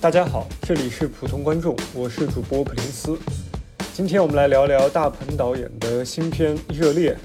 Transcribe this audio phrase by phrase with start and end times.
[0.00, 3.18] 大家好，这里是普通观众，我是主播普林斯。
[3.92, 7.16] 今天我们来聊聊大鹏导演的新片《热烈》。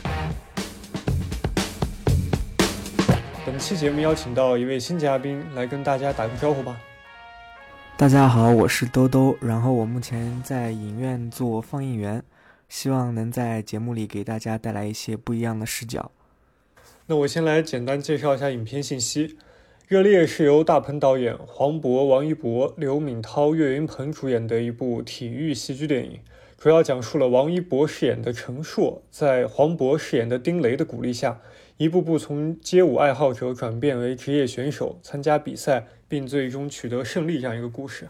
[3.46, 6.82] 本期节目邀请到一位新嘉宾来跟大家打个招呼吧。
[7.96, 12.24] 大家好，我是兜兜，然后我目前在影院做放映员，
[12.70, 16.10] 希望能在节目里给大家带来一些不一样的视角。
[17.06, 19.28] 那我先来简单介绍一下影片信息。
[19.86, 26.22] 《热烈》是由大鹏导演、黄渤、王一博、刘敏涛、岳云鹏主演的一部体育戏剧电影，
[26.58, 31.42] 主要讲述了王一博饰演的陈硕，在黄渤饰演的丁雷的鼓励下，
[31.76, 38.08] 一步步从街舞爱好者转变为职业选手，参加比赛，并最终取得胜利这样一个故事。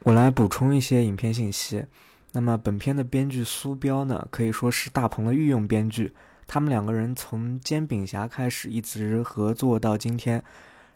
[0.00, 1.84] 我来补充一些影片信息。
[2.32, 6.12] 那么，本片的编剧苏彪呢，可以说是大鹏的御用编剧，
[6.48, 10.42] 他们两个人从《煎饼侠》开始一直合作到今天。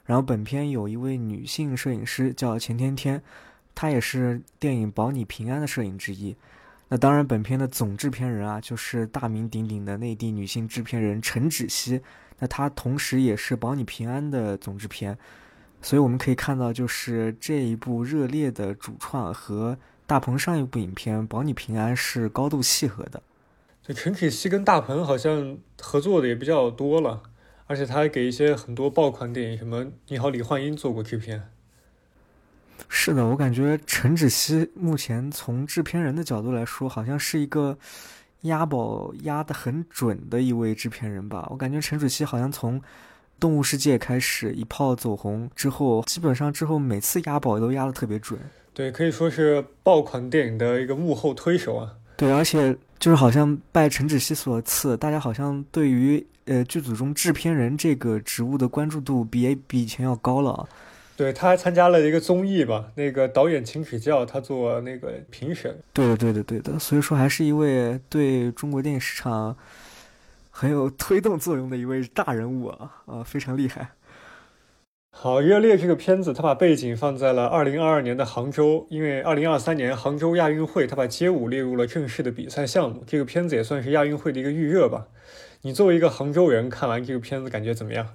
[0.09, 3.23] 然后本片有一位女性摄影师叫钱天天，
[3.75, 6.35] 她也是电影《保你平安》的摄影之一。
[6.89, 12.01] 那当然，本片的总制片人啊，就是大名鼎鼎的内地女性制片人陈芷溪。
[12.39, 15.19] 那她同时也是《保你平安》的总制片，
[15.83, 23.23] 所以我们可以看到，就是这一部热烈的主创和大鹏上一部影片《保你平安》是高度契合的。
[23.83, 27.23] 这陈芷溪跟大鹏好像合作的也比较多了。
[27.69, 31.51] 而且他还给一些很多爆款电影，什么《你好，李焕英》做过制片。
[32.89, 37.77] 是的，我感觉陈芷溪目前从制片人的角度来说，好像是一个
[38.43, 41.47] 押宝押的很准的一位制片人吧。
[41.51, 42.81] 我感觉陈芷溪好像从
[43.39, 48.41] 《动物世界》开始一炮走红之后，基本上之后每次押宝都押的特别准。
[48.73, 51.93] 对，可以说是爆款电影的一个幕后推手啊。
[52.17, 56.27] 对，而且就是好像拜陈芷溪所赐，大家好像对于。
[56.49, 60.69] 呃，剧组中制片人这个职务的关注度比比以前要高了。
[61.17, 65.77] 对，他还参加了一个综艺吧，那个导演请指教，他做那个评审。
[65.93, 66.79] 对的，对的，对的。
[66.79, 69.57] 所以说，还是一位对中国电影市场
[70.51, 73.91] 很有推动作用的一位大人物啊，啊，非常厉害。
[75.11, 83.03] 好，《热烈》这个片子，他把背景放在了二零二二年的杭州，因为二零二三年杭州亚运会，他把街舞列入了正式的比赛项目。
[83.05, 85.09] 这个片子也算是亚运会的一个预热吧。
[85.63, 88.07] 你作为一个杭州人，看完这个片子感觉怎么样？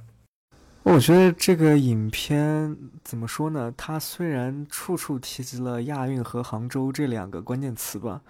[0.84, 3.74] 我觉得这个影片怎么说呢？
[3.76, 8.22] 它虽然处处提及了亚运和杭州这两个关键词吧，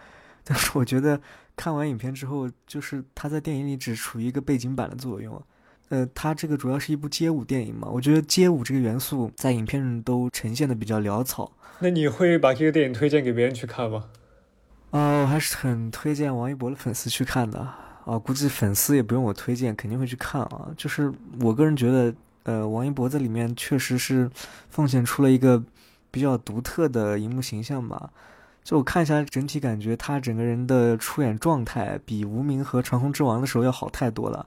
[0.43, 1.21] 但是我觉得
[1.55, 5.41] 看完影片之后，就是它在电影里只处于一个背景板的作用。
[5.89, 11.51] 呃，它这个主要是一部街舞电影嘛，我觉得街舞这个元素在影片中都呈现的比较潦草。
[11.79, 14.05] 那你会把这个电影推荐给别人去看吗？
[14.91, 17.67] 啊，我还是很推荐王一博的粉丝去看的。
[18.05, 20.69] 啊，估计粉丝也不用我推荐，肯定会去看啊。
[20.75, 24.29] 就是我个人觉得，呃，王一博在里面确实是
[24.69, 25.63] 奉献出了一个
[26.11, 28.09] 比较独特的荧幕形象吧。
[28.63, 34.45] 就我看一下，整体感觉他整个人的出演状态比《无名》和《长空之王》的时候要好太多了，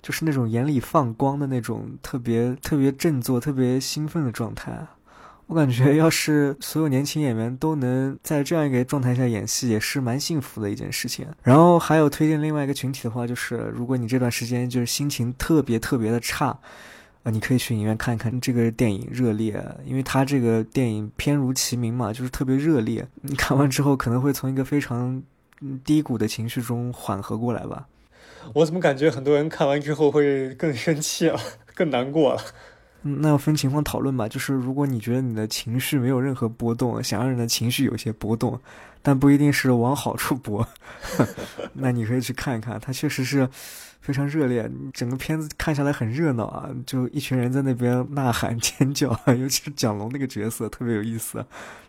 [0.00, 4.86] 就是那种眼里放光的那种特别特别振作、特别兴奋的状态。
[5.48, 11.26] 我感觉，要是所有年轻演员都能在这样一个状态下演戏，也是蛮幸福的一件事情。
[11.42, 16.48] 然后还有推荐另外一个群体的话，就是如果你这段时间就是心情特别特别的差，
[17.22, 19.54] 啊，你可以去影院看一看这个电影《热烈》，
[19.86, 23.08] 因为它这个电影片如其名嘛，就是特别热烈。
[23.22, 25.22] 你看完之后可能会从一个非常
[25.82, 27.86] 低谷的情绪中缓和过来吧。
[28.52, 31.40] 我怎么感觉很多人看完之后会更生气了，
[31.74, 32.42] 更难过了？
[33.20, 34.28] 那要分情况讨论吧。
[34.28, 38.60] 就是如果你觉得你的情绪没有任何波动，想让人的情绪有些波动，
[39.02, 40.66] 但不一定是往好处波，
[41.74, 42.78] 那你可以去看一看。
[42.80, 43.48] 它确实是
[44.00, 51.44] 非常热烈，整个片子看下来很热闹啊，就一群人在那边呐喊尖叫， 尤其是蒋龙那个角色特别有意思，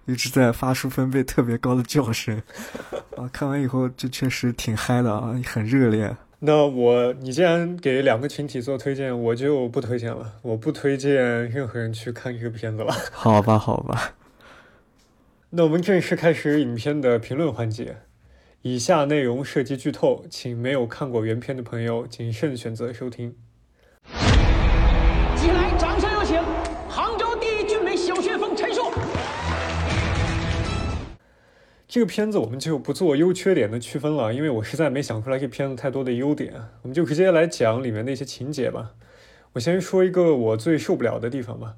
[0.06, 2.42] 一直在发出分贝特别高的叫声。
[3.16, 6.16] 啊，看完以后就确实挺嗨的啊，很热烈。
[6.42, 10.36] 那我，你既然给两个群体做推荐，我就不推荐了。
[10.42, 11.14] 我不推荐
[11.50, 12.94] 任何人去看这个片子了。
[13.12, 14.16] 好吧，好吧。
[15.50, 17.98] 那我们正式开始影片的评论环节。
[18.62, 23.36] 以下内容涉及剧透，请没有看过原片的朋友谨慎选择收听。
[31.90, 36.54] 这个片子我们就不做优缺点的区分了，因为我实在没想出来这片子太多的优点，
[36.84, 38.92] 我们就直接来讲里面的一些情节吧。
[39.54, 41.74] 我先说一个我最受不了的地方吧，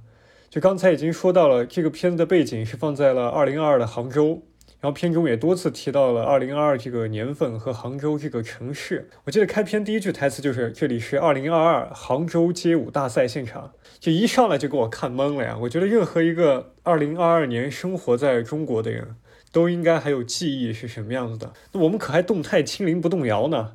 [0.50, 4.44] 就刚才已经说到了，这个片子的背景是放在了2022的杭州，
[4.82, 9.10] 然后片中也多次提到了二零二二这个年份和杭州这个城市。
[9.24, 15.58] 我记得开篇第一句台词就是：“这里是二零二二杭州街舞大赛现场。”就一上来就给我看懵了呀！
[15.62, 19.16] 我觉得任何一个二零二二年生活在中国的人
[19.52, 21.54] 都应该还有记忆是什么样子的。
[21.72, 23.74] 那我们可还动态清零不动摇呢？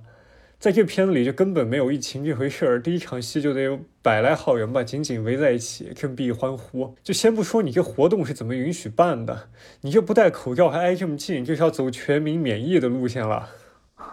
[0.58, 6.94] 在这片子里就根本没有疫情这回事儿，第一场戏就得有百来号人吧，紧紧围在一起，振臂欢呼。
[7.02, 9.50] 就先不说你这活动是怎么允许办的，
[9.82, 13.46] 你这不戴口罩还挨这么近，这是要走全民免疫的路线了。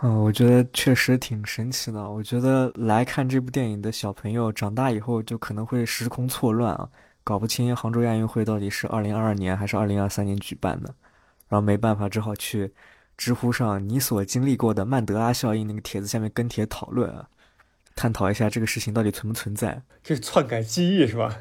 [0.02, 2.10] 嗯，我觉得确实挺神奇的。
[2.10, 6.90] 我觉得来看这部电影的小朋友长大以后就可能会时空错乱啊，
[7.24, 10.94] 搞不清杭州亚运会到底是二零二二年还是二零二三年举办的，
[11.54, 12.74] 然后没办法，只好去
[13.16, 17.28] 知乎上你所经历过的曼德拉效应那个帖子下面跟帖讨论啊，
[17.96, 19.84] 探讨一下这个事情到底存不存在。
[20.02, 21.38] 这是篡改记忆是吧？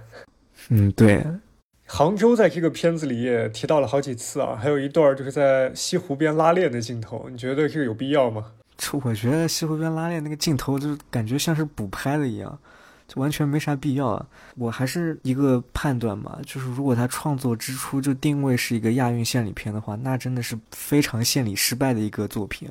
[0.68, 1.24] 嗯，对。
[1.86, 8.52] 杭州在这个片子里也提到了好几次啊，还有一段就是在西湖边拉练的镜头，你觉得这个有必要吗？
[8.76, 12.58] 这我觉得西湖边拉练那个镜头，就感觉像是补拍的一样，就
[13.16, 14.26] 完全没啥必要啊。
[14.56, 22.68] 我还是一个判断嘛，就是如果他创作之初就定位是一个亚运献礼片的话，那真的是非常献礼失败的一个作品。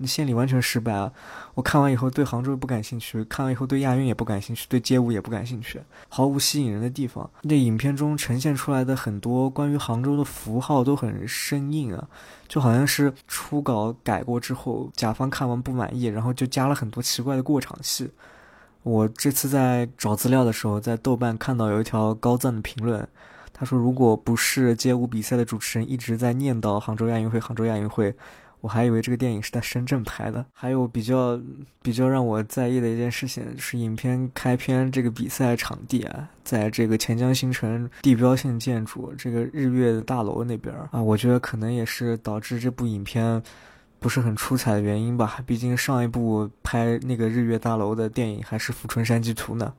[0.00, 1.12] 你献礼完全失败啊！
[1.54, 7.28] 我看完以后对杭州不感兴趣，看完以后对亚运也不感兴趣，对街舞也不感兴趣，毫无吸引人的地方。
[7.42, 12.08] 那影片中呈现出来的很多关于杭州的符号都很生硬啊，
[12.46, 18.08] 就好像是初稿改过之后，甲方看完不满意，然后就加了很多奇怪的过场戏。
[18.88, 23.06] 我这次在找资料的时候，在豆瓣看到有一条高赞的评论，
[23.52, 28.14] 他说：“如果不是街舞比赛的主持人一直在念叨杭州亚运会，杭州亚运会。”
[28.60, 30.44] 我还以为这个电影是在深圳拍的。
[30.52, 31.40] 还有比较
[31.80, 43.40] 比较让我在意的一件事情是，影片开篇这个比赛场地啊，在这个钱江新城地标性建筑这个日月大楼那边啊，我觉得可能也是导致这部影片
[44.00, 45.38] 不是很出彩的原因吧。
[45.46, 49.72] 毕竟上一部拍那个日月大楼的电影还是《富春山居图》呢。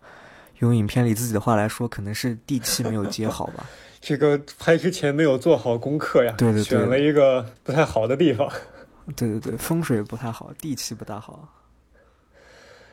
[0.60, 3.66] 用影片里自己的话来说，可能是地气没有接好吧。
[4.02, 8.50] 这个拍之前没有做好功课呀，对对对，选了一个不太好的地方。
[9.16, 11.50] 对对对，风水不太好，地气不大好。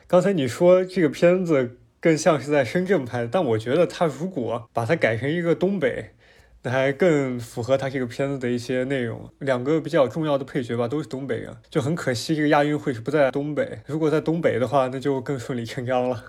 [0.07, 6.13] 刚才你说这个片子更像是在深圳拍的，但我觉得他如果把它改成一个东北，
[6.67, 9.29] 那还更符合他这个片子的一些内容。
[9.39, 13.79] 两个比较重要的配角吧，都是东北人，就很可惜这个亚运会是不在东北。
[13.85, 16.21] 如果在东北的话，那就更顺理成章了。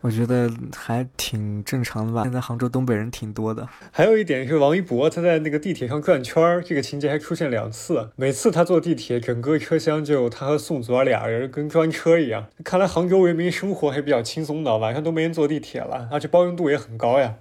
[0.00, 2.22] 我觉得还挺正常的吧。
[2.22, 3.66] 现在杭州东北人挺多的。
[3.90, 8.10] 还有一点是王一博他在那个地铁上转圈儿，这个情节还出现两次。
[8.14, 12.46] 每次他坐地铁，整个车厢就他和宋祖儿俩人跟专车一样。
[12.62, 17.34] 看来杭州人民生活还比较轻松的，晚上都没人坐地铁了，而且包容度也很高呀。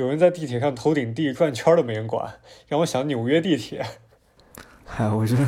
[0.00, 3.86] 有人在地铁上头顶地转圈都没人管，让我想纽约地铁。
[4.96, 5.46] 哎，我觉得。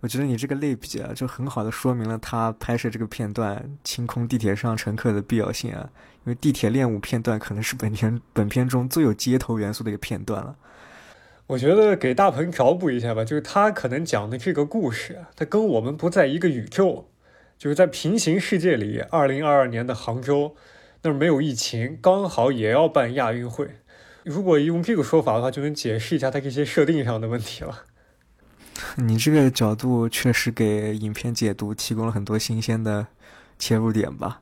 [0.00, 5.88] 我觉得你这个类比啊，就很好的说明了他拍摄这个片段清空地铁上乘客的必要性啊。
[6.26, 10.56] 因为地铁练舞片段可能是本片本片中最有街头元素的一个片段了。
[11.46, 17.08] 我觉得给大鹏找补一下吧，就是他可能讲的这个故事，他跟我们不在一个宇宙，
[17.56, 20.54] 就是在平行世界里，二零二二年的杭州
[21.00, 23.70] 那儿没有疫情，刚好也要办亚运会。
[24.24, 27.84] 如果用这个说法的话，就能解释一下它这些设定上的问题了。
[28.96, 33.06] 你这个角度确实给影片解读提供了很多新鲜的
[33.58, 34.40] 切入点吧？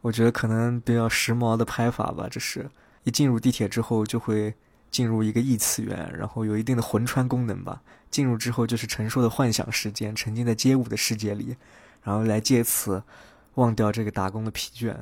[0.00, 2.28] 我觉得可能比较时髦的拍法吧。
[2.30, 2.70] 这是
[3.02, 4.54] 一进入地铁之后就会
[4.90, 7.82] 进入一个异次元，然后有一定的魂穿功能吧。
[8.10, 11.56] 进入之后就是陈硕的幻想时间，沉浸在街舞的世界里，
[12.02, 13.02] 然后来借此
[13.54, 14.94] 忘掉这个打工的疲倦。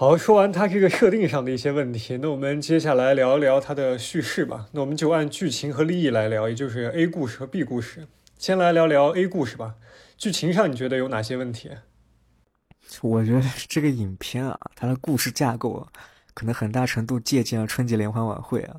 [0.00, 4.68] 好，说完它这个设定上的一些问题，那我们接下来聊一聊它的叙事吧。
[4.70, 8.06] 那我们就按剧情和利益来聊，也就是 A 故事和 B 故事。
[8.38, 9.74] 先来聊聊 A 故事吧。
[10.16, 11.72] 剧情上你觉得有哪些问题？
[13.02, 15.88] 我觉得这个影片啊，它的故事架构啊，
[16.32, 18.76] 可能很大程度借鉴了春节联欢晚会啊。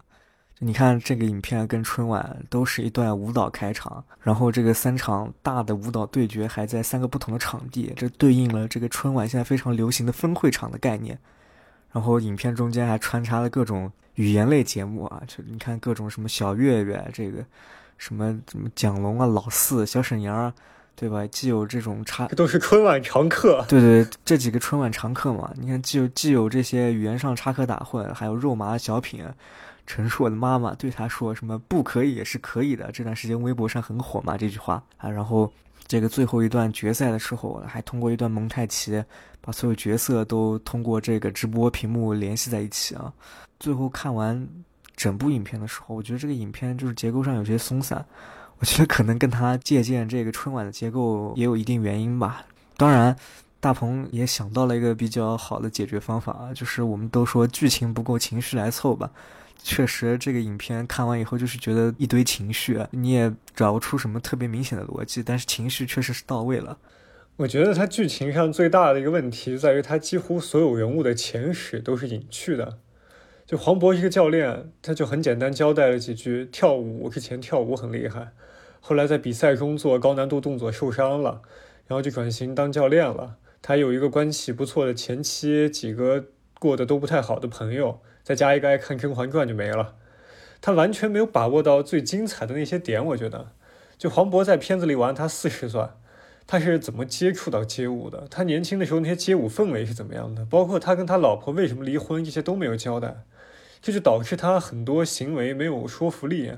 [0.62, 11.18] 你看这个影片跟春晚都是一段舞蹈开场，然后这个三场大的舞蹈对决还在三个不同的场地，这对应了这个春晚现在非常流行的分会场的概念。
[11.94, 17.44] 然后影片中间还穿插了各种语言类节目啊，就你看各种什么小岳岳，这个
[17.98, 20.54] 什么什么蒋龙啊、老四、小沈阳啊，
[20.94, 21.26] 对吧？
[21.28, 23.66] 既有这种插，这都是春晚常客。
[23.70, 29.24] 对对，这几个春晚常客嘛，你看既有既有这些语言上插科打诨，还有肉麻的小品。
[29.90, 35.10] 陈硕的妈妈对他说：“什么不可以也是可以的。”这段时间微博上很火嘛，这句话啊。
[35.10, 35.52] 然后
[35.88, 39.04] 这个最后一段决赛的时候，还通过一段蒙太奇，
[39.42, 43.12] 把所有角色都通过这个直播屏幕联系在一起啊。
[43.60, 44.48] 最后看完
[44.96, 48.06] 整部影片的时候，我觉得这个影片就是结构上有些松散，
[48.60, 52.46] 我觉得可能跟他借鉴这个春晚的结构也有一定原因吧。
[52.78, 53.16] 当然，
[53.60, 59.10] 大鹏也想到了一个比较好的解决方法，就是我们都说剧情不够，情绪来凑吧。
[59.62, 66.78] 确实，这个影片看完以后就是觉得一堆情绪，你也找不出什么特别明显的逻辑，但是情绪确实是到位了。
[67.38, 72.80] 我觉得它剧情上最大的一个问题在于，它几乎所有人物的前史都是隐去的。
[73.46, 78.34] 就黄渤一个教练，他就很简单交代了几句：跳舞之前跳舞很厉害，
[78.80, 81.42] 后来在比赛中做高难度动作受伤了，
[81.88, 83.38] 然后就转型当教练了。
[83.62, 86.26] 他有一个关系不错的前妻，几个
[86.60, 88.00] 过得都不太好的朋友。
[88.30, 89.96] 再加一个爱看《甄嬛传》就没了，
[90.62, 93.04] 他完全没有把握到最精彩的那些点。
[93.04, 93.54] 我觉得，
[93.98, 95.84] 就黄渤在片子里玩他四十岁，
[96.46, 98.28] 他是怎么接触到街舞的？
[98.30, 100.46] 他年轻的时候那些街舞氛围是怎么样的？
[100.46, 103.24] 包括他跟他老婆为什么离婚，这些都没有交代，
[103.82, 106.52] 这就导致他很多行为没有说服力。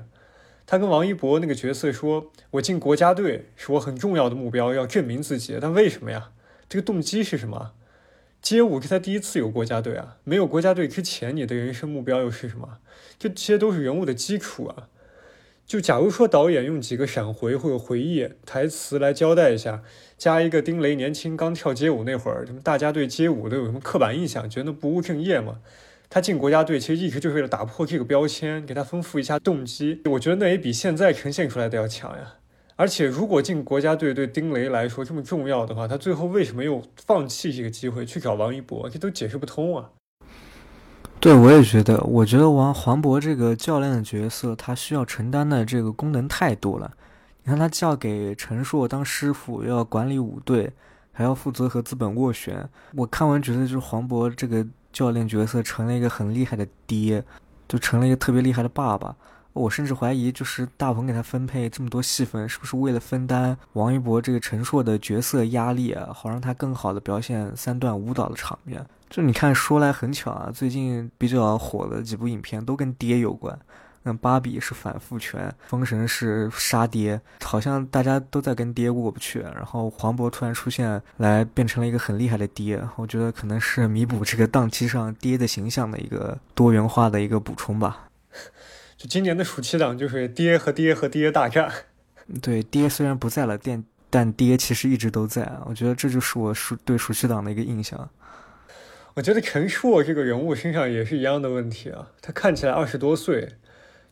[0.66, 6.32] 他跟王一博那个角色说：“我进国家队是我很重要的目标，要证明自己。”但为什么呀？
[6.68, 7.72] 这个动机是什么？
[8.42, 12.78] 街舞是他第一次有国家队啊，没有国家队之前，你的人生目标又是什么？
[13.16, 14.88] 这些都是人物的基础啊。
[15.64, 19.84] 就假如说导演用几个闪回或者回忆台词来交代一下，
[20.18, 25.60] 加一个丁雷年轻刚跳街舞那会儿，什么大家对街舞都有什么刻板印象，觉得不务正业嘛？
[26.10, 30.02] 他进国家队其实一直就是为了打破这个标签，给他丰富一下动机。
[30.06, 32.34] 我觉得那也比现在呈现出来的要强呀。
[32.82, 38.90] 而且，如果进国家队对丁雷来说这么重要的话，他最后为什么又放弃这个机会去找王一博？
[38.90, 39.88] 这都解释不通啊！
[41.20, 46.90] 对，我也觉得，我觉得王黄渤这个教练的角色，他需要承担的这个功能太多了。
[47.44, 50.72] 你看，他叫给陈硕当师傅，要管理舞队，
[51.12, 52.68] 还要负责和资本斡旋。
[52.96, 57.22] 我看完觉得，就是黄渤这个教练角色成了一个很厉害的爹，
[57.68, 59.14] 就成了一个特别厉害的爸爸。
[59.52, 66.08] 我甚至怀疑，就是大鹏给他分配这么多戏份，是不是为了分担王一博这个陈硕的角色压力啊？
[66.14, 68.84] 好让他更好的表现三段舞蹈的场面。
[69.10, 73.58] 就你看，说来很巧啊，最近比较火的几部影片都跟爹有关。
[74.04, 79.38] 那芭比是反父权，封神是杀爹，好像大家都在跟爹过不去。
[79.38, 88.08] 然后黄渤突然出现，来变成了一个很厉害的爹，我觉得可能是弥补这个档期上爹的形象的一个多元化的一个补充吧。
[89.02, 91.68] 就今年的暑期档就是爹和爹和爹大战。
[92.40, 95.54] 对，爹虽然不在了，但但爹其实一直都在。
[95.66, 98.08] 我觉得这就是我暑对暑期档的一个印象。
[99.14, 102.10] 我觉得陈硕这个人物身上也是一样的问题啊。
[102.20, 103.56] 他看起来二十多岁，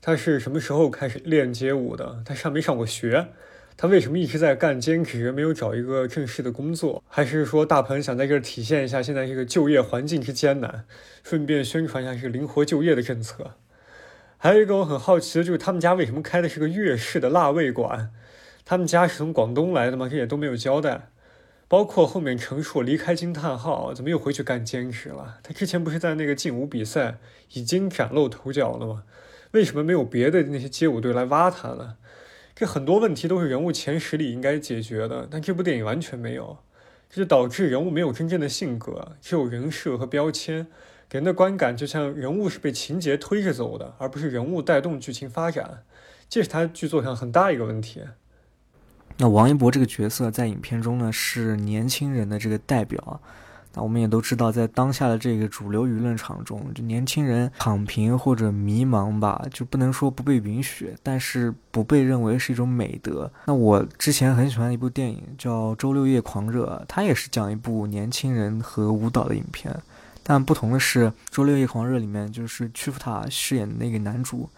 [0.03, 2.25] 他是什么时候开始练街舞的？
[2.27, 3.29] 他上没上过学？
[3.77, 7.01] 他为什么一直在干兼职，没有找一个正式的工作？
[7.07, 10.85] 还是说大鹏想在这儿体现一下现在这个就业环境之艰难，
[11.23, 13.53] 顺便宣传一下这个灵活就业的政策？
[14.43, 18.11] 还有一个我很好奇的就是，他们家为什么开的是个粤式的辣味馆？
[18.65, 20.09] 他们家是从广东来的吗？
[20.09, 21.11] 这也都没有交代。
[21.69, 25.37] 包括后面陈硕离开惊叹号，怎么又回去干兼职了？
[25.43, 27.19] 他之前不是在那个劲舞比赛
[27.53, 29.03] 已经崭露头角了吗？
[29.51, 31.99] 为什么没有别的那些街舞队来挖他了？
[32.55, 36.57] 这很多问题都是人物前十里应该解决的，但这部电影完全没有，
[37.11, 40.67] 这就导致人物没有真正的性格，只有人设和标签。
[41.11, 45.83] 给人的观感就像人物是被情节推着走的，而不是人物带动剧情发展，
[46.29, 48.01] 这是他剧作上很大一个问题。
[49.17, 53.21] 那王一博这个角色在影片中呢，是年轻人的这个代表。
[53.75, 63.31] 那我们也都知道，在当下的这个主流舆论场中，就年轻人躺平或者迷茫吧，就不能说不被允许，但是不被认为是一种美德。
[63.47, 69.77] 那我之前很喜欢一部电影叫《周六夜狂热》，它也是讲一部年轻人和舞蹈的影片。
[70.31, 74.49] 但不同的是，《周六夜狂热》里面就是屈服塔饰演的那个男主，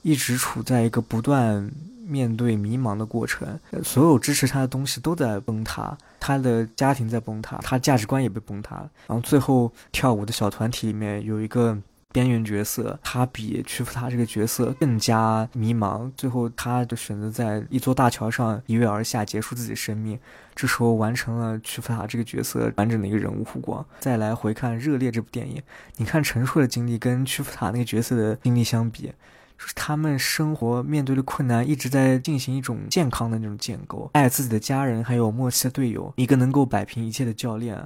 [0.00, 1.70] 一直处在一个不断
[2.06, 3.46] 面对迷茫的过程，
[3.84, 8.76] 所有支持他的东西都在崩塌，他的家庭在崩塌，他价值观也被崩塌。
[9.06, 11.76] 然后最后跳舞的小团体里面有一个。
[12.10, 16.10] 边缘角色，他比屈服他这个角色更加迷茫。
[16.16, 20.18] 最后，他就选择在一座大桥上一跃而下，结束自己生命。
[20.58, 23.86] 这时候，完成了屈服塔这个角色完整的一个人物弧光。
[24.00, 25.62] 再来回看《热烈》这部电影，
[25.98, 29.02] 你看陈硕的经历跟屈服塔那个角色的经历相比，
[29.56, 37.80] 就是他们生活面对的困难一直在进行一种健康的那种建构，爱自己的家人，还有默契的队友，一个能够摆平一切的教练。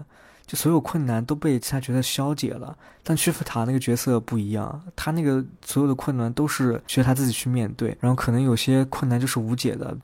[0.46, 9.94] 就所有困难都被其他角色消解了，但屈服塔那个角色不一样，他那个所有的困难都是需要他自己去面对，然后可能有些困难就是无解的。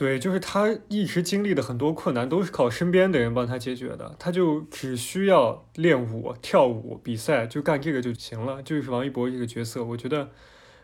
[0.00, 8.62] 对，就是他一直经历的很多困难都是靠身边的人帮他解决的，他就只需要练舞、跳舞、比赛，就干这个就行了。
[8.62, 10.30] 就是王一博这个角色，我觉得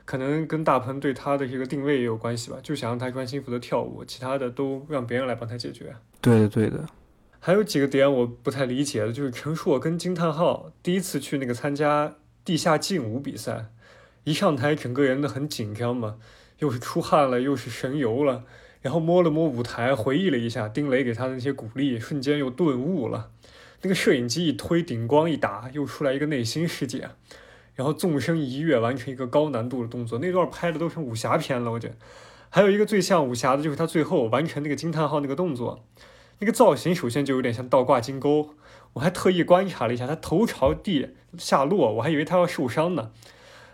[0.04, 5.96] 可能跟大鹏对他的这个定位也有关系吧，就想让他专心负责跳舞，其他的都让别人来帮他解决。
[6.20, 6.84] 对的，对的。
[7.40, 13.68] 还有几个点我不太理解的，就是陈硕跟惊叹号第一次去那个参加地下劲舞比赛，
[14.24, 16.18] 一上台整个人都很紧张嘛，
[16.58, 18.44] 又是出汗了，又是神游了。
[18.86, 23.32] 然后摸了摸舞台，回忆了一下丁磊给他的那些鼓励，瞬间又顿悟了。
[23.82, 27.08] 那个摄影机一推，顶光一打，又出来一个内心世界。
[27.74, 30.20] 然后纵身一跃，完成一个高难度的动作。
[30.20, 31.96] 那段拍的都成武侠片了，我觉得。
[32.48, 35.84] 还有一个最像武侠的，就是他最后完成那个惊叹号那个动作，
[36.38, 38.50] 那个造型首先就有点像倒挂金钩。
[38.92, 43.10] 我还特意观察了一下，他头朝地下落，我还以为他要受伤呢。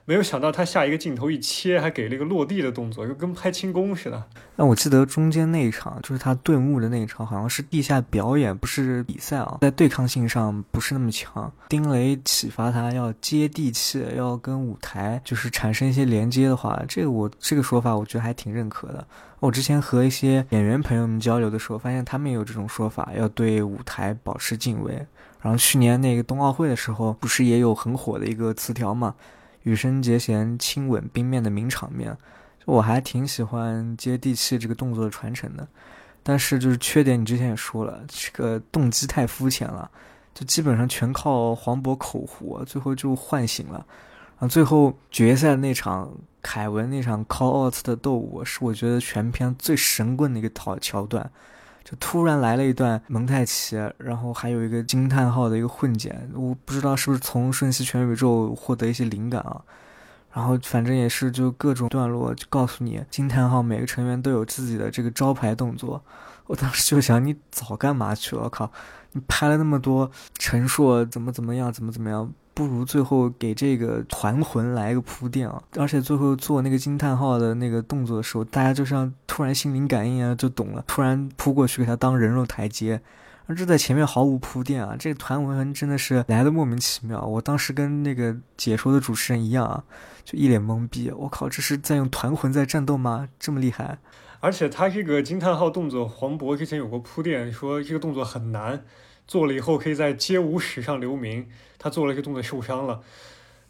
[0.04, 4.22] 没有想到他下一个镜头一切，还给了一个落地的动作，就跟拍轻功似的。
[4.56, 11.50] 那我记得中间那一场，就是他顿悟的那一场，好像是地下表演，不是比赛啊，在对抗性上不是那么强。
[11.68, 19.06] 丁雷启发他要接地气，要跟舞台就是产生一些连接的话，这个我这个说法我觉得还挺认可的。
[19.38, 24.94] 我之前和一些演员朋友们交流的时候，发现他们也有这种说法，要对舞台保持敬畏。
[25.40, 29.14] 然后去年那个冬奥会的时候，不是也有很火的一个词条嘛？
[29.62, 32.16] 羽生结弦亲吻冰面的名场面，
[32.58, 35.66] 就我还挺喜欢接地气这个动作的传承的，
[36.22, 39.90] 但是就是缺点，你之前也说了，这个动机太肤浅了，
[40.34, 43.86] 就基本上全靠黄渤口胡，最后就唤醒了。
[44.38, 51.30] 然后最后决赛那场凯文那场 call out 的斗舞，是我觉得全片最神棍的一个桥桥段。
[51.84, 59.60] 就突然来了一段蒙太奇，然后还有一个惊叹号的一个混剪，我不知道是不是从瞬息全宇宙获得一些灵感啊。
[60.32, 66.02] 然后反正也是就各种段落就告诉你，惊叹号每个成员都有自己的这个招牌动作。
[66.46, 68.44] 我当时就想，你早干嘛去了？
[68.44, 68.72] 我靠，
[69.12, 72.32] 你拍了那么多陈硕怎么怎么样，怎么怎么样。
[72.54, 75.62] 不如最后给这个团魂来一个铺垫啊！
[75.76, 83.00] 而且最后做那个惊叹号的那个动作的时候，大家就像突然心灵感应啊，就懂了，突然扑过去给他当人肉台阶，
[83.46, 84.94] 而这在前面毫无铺垫啊！
[84.98, 87.24] 这个团魂真的是来的莫名其妙。
[87.24, 89.84] 我当时跟那个解说的主持人一样啊，
[90.24, 91.10] 就一脸懵逼。
[91.10, 93.28] 我靠，这是在用团魂在战斗吗？
[93.38, 93.98] 这么厉害！
[94.40, 98.84] 而且他这个惊叹号动作，黄渤之前有过铺垫，说这个动作很难。
[99.32, 101.48] 做了以后可以在街舞史上留名。
[101.78, 103.00] 他做了一个动作受伤了，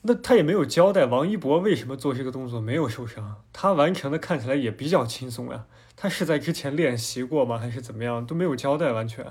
[0.01, 3.37] 那他也没有交代王一博为什么做这个动作没有受伤。
[3.53, 5.66] 他完成的看起来也比较轻松呀。
[5.94, 7.59] 他是在之前练习过吗？
[7.59, 8.27] 还是怎么样？
[8.27, 9.25] 都没有交代完全。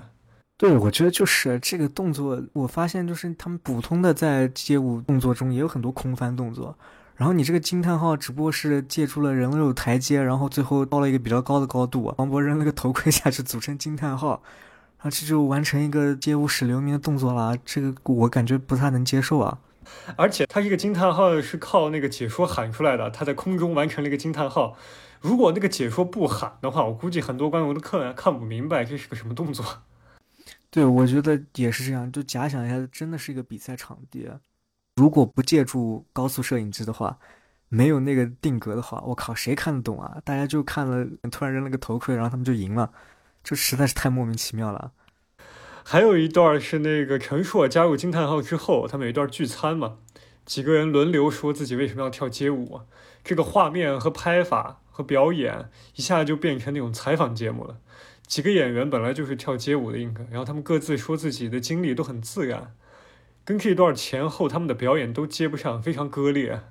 [0.56, 2.42] 对，我觉得就是这个动作。
[2.54, 6.78] 我发现就是他们普通的在街舞动作中也有很多空翻动作。
[7.14, 14.42] 然后你这个惊叹号只不过是借助了人肉台阶，然后最后到了一个比较高的高度，王博扔了个头盔下去组成惊叹号。
[15.02, 19.58] 啊，这就完成一个街舞史留名的动作了，这个我感觉不太能接受啊。
[20.16, 24.76] 而且他这个惊叹号是靠那个解说喊出来的，他在空中完成了一个惊叹号。
[25.20, 29.64] 如果那个解说不喊的话，我估计很多观众都看看不明白这是个什么动作。
[30.70, 32.10] 对，我觉得也是这样。
[32.10, 34.28] 就假想一下，真的是一个比赛场地，
[34.96, 37.18] 如果不借助高速摄影机的话，
[37.68, 40.16] 没有那个定格的话，我靠，谁看得懂啊？
[40.24, 42.90] 大家就看了，突然扔了个头盔，然后他们就赢了。
[43.42, 44.92] 这实在是太莫名其妙了。
[45.84, 49.98] 还有一段是那个陈硕加入惊叹号之后，他们有一段聚餐嘛，
[50.46, 52.82] 几个人轮流说自己为什么要跳街舞。
[53.24, 57.78] 这个画面和拍法和表演一下就变成那种采访节目了。
[58.26, 62.74] 几个演员本来就是跳街舞的，应该，然后他们各自说自己的经历都很自然，
[63.44, 66.62] 跟这段前后他们的表演都接不上，非常割裂。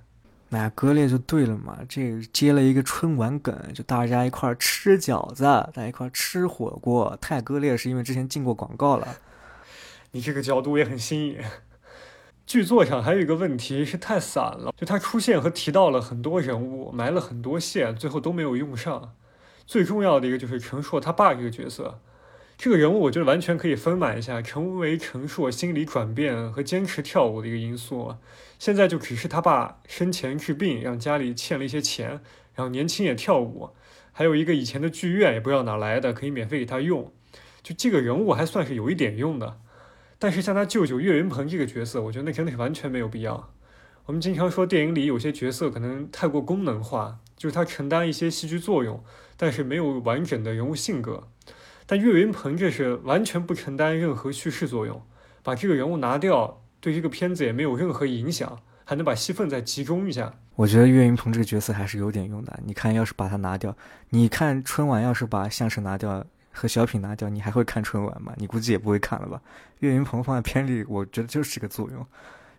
[0.54, 9.08] 那割裂就对了嘛，这接了一个春晚梗，就大家一块儿吃饺子，大家一块儿吃火锅，太割裂是因为之前进过广告了。
[10.12, 11.38] 你这个角度也很新颖。
[12.46, 19.14] 剧作上还有一个问题是太散了，就他出现和提到了很多人物，埋了很多线，最后都没有用上。
[19.66, 22.02] 最重要的一个就是陈硕他爸这个角色。
[22.58, 28.16] 这个人物我觉得完全可以丰满一下，成为陈硕心理转变和坚持跳舞的一个因素。
[28.62, 32.22] 现在就只是他爸生前治病，让家里欠了一些钱，
[32.54, 33.72] 然后年轻也跳舞，
[34.12, 37.12] 还有一个以前的剧院也不知道哪来的，可以免费给他用。
[37.64, 39.60] 就这个人物还算是有一点用的，
[40.20, 43.52] 但是像他舅舅岳云鹏这个角色，我觉得那真的是完全没有必要。
[44.06, 49.04] 我们经常说电影里有些角色可能太过功能化，就是他承担一些戏剧作用，
[49.38, 51.28] 但是没有完整的人物性格。
[51.88, 55.02] 但岳云鹏这是完全不承担任何叙事作用，
[55.42, 60.34] 把这个人物拿掉，对这个片子也没有任何影响，还能把戏份再集中一下。
[60.56, 62.60] 我觉得岳云鹏这个角色还是有点用的。
[62.66, 63.74] 你看，要是把他拿掉，
[64.10, 68.34] 你看春晚要是把相声拿掉和小品拿掉，你还会看春晚吗？
[68.36, 69.40] 你估计也不会看了吧。
[69.80, 72.06] 岳云鹏放在片里，我觉得就是这个作用。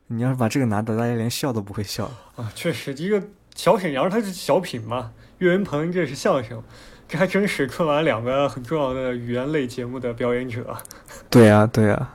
[0.06, 2.50] 你要是把这个拿掉，大家连笑都不会笑啊。
[2.54, 3.22] 确实，一个
[3.54, 6.62] 小沈阳他是小品嘛，岳云鹏这是相声，
[7.08, 10.76] 这还真是春晚两个很重要的语言类节目的表演者。
[11.28, 12.08] 对呀，对呀。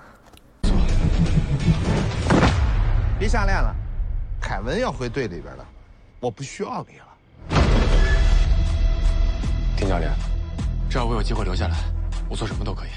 [3.20, 3.76] 别瞎练了，
[4.40, 5.66] 凯文要回队里边了，
[6.20, 7.06] 我不需要你了。
[9.76, 10.12] 丁教练，
[10.88, 11.76] 只要我有机会留下来，
[12.30, 12.90] 我做什么都可以。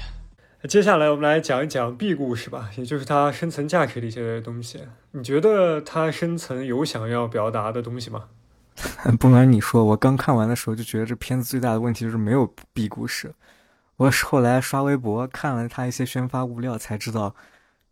[0.67, 4.83] 接下来我们来讲一讲 B 故事吧，也就是它深层价值的一些东西。
[5.09, 8.25] 你觉得它深层有想要表达的东西吗？
[9.19, 13.33] 不瞒你说，我刚看完的时候就觉得这片子最大的问题就是没有 B 故事。
[13.97, 17.33] 我后来刷微博看了他一些宣发物料，才知道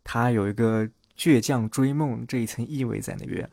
[0.04, 0.88] 他有一个。
[1.20, 3.50] 倔强追梦这一层意味在那边。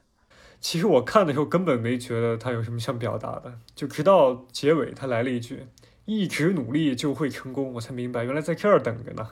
[0.61, 5.65] 其实我看的时候根本没觉得他有什么想表达的，就直到结尾他来了一句
[6.05, 9.31] “一直努力就会成功”，我才明白原来在这儿等着呢。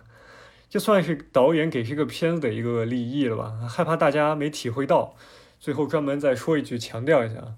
[0.69, 3.53] 这算是导演给这个片子的一个立意了吧？
[3.69, 5.15] 害怕大家没体会到，
[5.57, 7.55] 最后专门再说一句强调一下。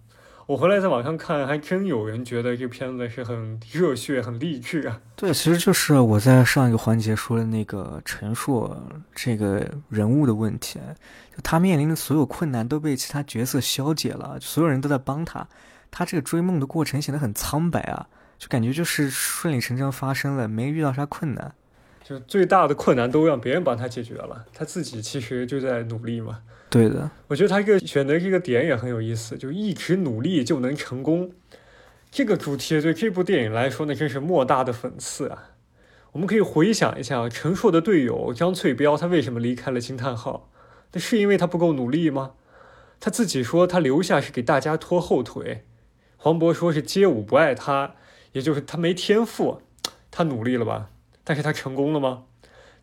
[0.47, 5.01] 我回来在网上看，还真有人觉得这片子是很热血、很励志啊。
[5.13, 8.81] 对，其实就是我在上一个环节说的那个陈硕
[9.13, 10.79] 这个人物的问题，
[11.35, 15.45] 就他面临的所有困难都被其他角色消解了，所有人都在帮他，
[15.91, 18.07] 他这个追梦的过程显得很苍白啊，
[18.39, 21.53] 就感觉就是顺理成章发生了，没遇到啥困难，
[22.05, 26.39] 就最大的困难都让别人帮他解决了，他自己其实就在努力嘛。
[26.69, 31.31] 对的，我觉得他这个选择这个点也很有意思，就一直努力就能成功。
[32.11, 35.51] 这个主题对这部电影来说那真是莫大的讽刺啊！
[36.13, 40.49] 我们可以回想一下，陈硕的队友张翠彪，他为什么离开了惊叹号？
[40.93, 42.31] 那是因为他不够努力吗？
[42.99, 45.65] 他自己说他留下是给大家拖后腿。
[46.15, 47.95] 黄渤说是街舞不爱他，
[48.31, 49.61] 也就是他没天赋。
[50.09, 50.89] 他努力了吧？
[51.23, 52.23] 但是他成功了吗？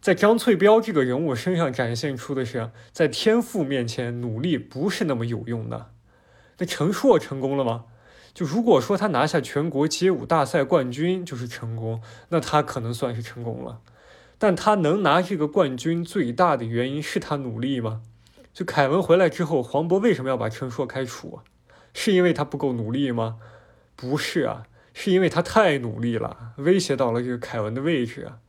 [0.04, 5.92] 在张翠彪这个人物身上展现出的是，在天赋面前努力不是那么有用的。
[6.58, 7.86] 那陈硕成功了吗？
[8.34, 13.80] 就如果说他拿下全国街舞大赛冠军就是成功，那他可能算是成功了。
[14.36, 18.02] 但他能拿这个冠军最大的原因是他努力吗？
[18.52, 21.40] 就凯文回来之后，黄渤为什么要把陈硕开除？
[21.94, 23.38] 是因为他不够努力吗？
[23.96, 28.40] 不是啊，是因为他太努力了，威胁到了这个凯文的位置啊。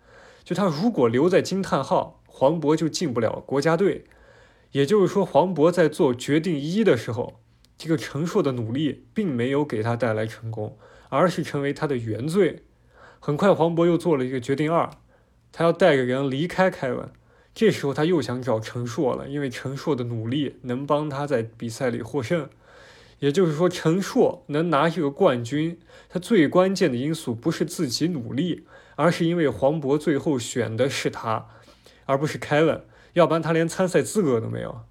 [0.45, 4.05] 就他如果留在惊叹号，黄渤就进不了国家队。
[4.71, 7.39] 也就是说，黄渤在做决定一的时候，
[7.77, 10.77] 这个陈硕的努力并没有给他带来成功，
[11.09, 12.63] 而是成为他的原罪。
[13.19, 14.89] 很快，黄渤又做了一个决定二，
[15.51, 17.09] 他要带着人离开凯文。
[17.53, 22.49] 这时候他又想找陈硕了，因为陈硕的努力能帮他在比赛里获胜。
[23.19, 25.79] 也就是说，陈硕能拿这个冠军，
[26.09, 28.65] 他最关键的因素不是自己努力。
[28.95, 31.47] 而是因为黄渤最后选的是他，
[32.05, 34.81] 而不是凯文，要不然他连参赛资格都没有。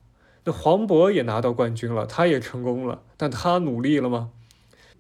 [0.45, 4.31] 那黄渤也拿到冠军了，他也成功了，但他努力了吗？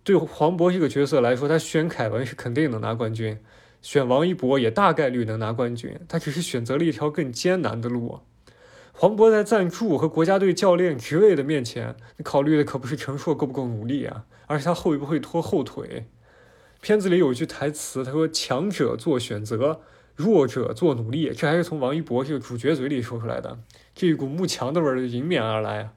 [0.02, 3.38] 对黄渤这个角色来说，他选凯文是肯定能拿冠军，
[3.80, 8.20] 选王一博也大概率能拿冠军，他只是选择了一条更艰难的路。
[8.92, 16.06] 黄渤在赞助和国家队教练职位的面前，考虑的可不是陈硕够不够努力啊，而是他会不会拖后腿。
[16.85, 19.81] 片子里有一句台词，他说：“强者做选择，
[20.14, 23.59] 弱者做努力。”这还是从王一博这个主角嘴里说出来的，
[23.94, 25.94] 这一股慕强的味儿迎面而来！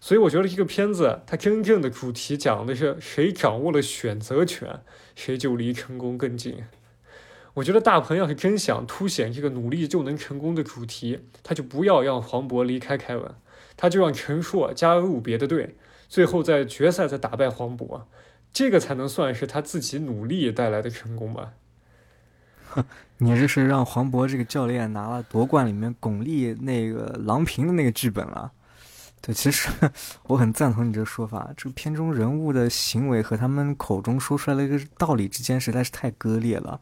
[0.00, 4.82] 所以我觉得这个片子它真正的主题讲的是谁掌握了选择权，
[5.16, 6.62] 谁就离成功更近。
[7.54, 13.34] 我觉得大鹏要是真想凸显这个努力就能成功的主题，他就不要让黄渤离开凯文，
[13.76, 15.74] 他就让陈硕加入别的队，
[16.08, 18.02] 最后在决赛再打败黄渤。
[18.52, 21.52] 这个才能算是他自己努力带来的成功吧？
[23.18, 28.50] 你这是让黄渤这个教练拿了夺冠里面巩俐那个郎平的那个剧本了？
[29.20, 29.70] 对，其实
[30.24, 31.50] 我很赞同你这个说法。
[31.56, 36.80] 这个片中人物的行为和他们口中说出来的一个道理之间实在是太割裂了。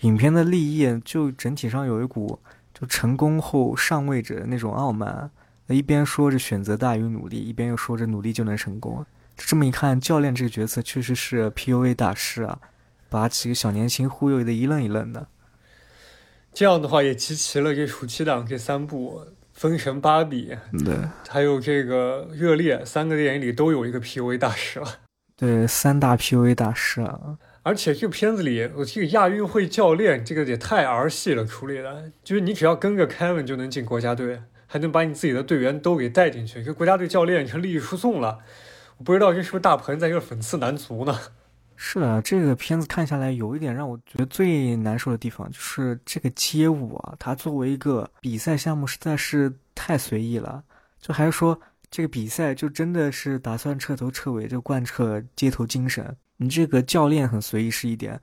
[0.00, 2.38] 影片的立意就整体上有一股
[2.74, 5.30] 就成功后上位者的那种傲慢，
[5.68, 9.04] 一边说着选择大于努力，一边又说着努力就能成功。
[9.46, 12.60] 这么一看，教练这个角色确实是 PUA 大师啊，
[13.08, 15.26] 把几个小年轻忽悠的一愣一愣的。
[16.52, 19.20] 这样的话也集齐了这暑期档这三部
[19.52, 20.94] 《封神》《芭比》，对，
[21.28, 24.86] 还有这个《热烈》，三个电影里都有一个 PUA 大师了。
[25.36, 27.38] 对，三大 PUA 大师啊！
[27.62, 38.40] 而且这个片子里，我这个亚运会教练这个也太儿戏了处理的，就是你只要跟着 Kevin 就能进国家队，还能把你自己的队员都给带进去，这国家队教练成利益输送了。
[39.04, 41.18] 不知道这是不是大鹏在这讽刺男足呢？
[41.82, 50.62] 是的，这个片子看下来有一点让我觉得最难受的地方，就是这个街舞啊，它作为一个比赛项目实在是太随意了。
[51.00, 51.58] 就还是说
[51.90, 56.14] 这个比赛就真的是打算彻头彻尾就贯彻街头精神？
[56.36, 58.20] 你这个教练很随意是一点，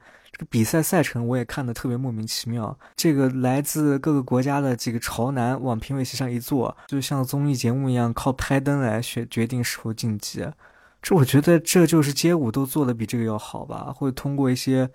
[0.49, 2.77] 比赛赛程我也看得特别莫名其妙。
[2.95, 10.45] 这个来自各个国家的几个潮男往评委席上一坐，就像综艺节目一样，靠拍灯来决决定是否晋级。
[11.01, 14.89] 这我觉得这就是街舞都做的比这个要好吧，会通过一些